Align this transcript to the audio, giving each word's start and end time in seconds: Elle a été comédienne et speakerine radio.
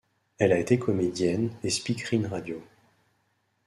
Elle 0.39 0.51
a 0.51 0.57
été 0.57 0.79
comédienne 0.79 1.51
et 1.63 1.69
speakerine 1.69 2.25
radio. 2.25 2.59